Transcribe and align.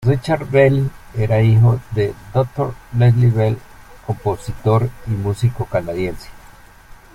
Richard 0.03 0.49
Bell 0.49 0.89
era 1.15 1.43
hijo 1.43 1.79
de 1.91 2.15
Dr. 2.33 2.73
Leslie 2.97 3.29
Bell, 3.29 3.59
compositor 4.07 4.89
y 5.05 5.11
músico 5.11 5.65
canadiense. 5.65 6.27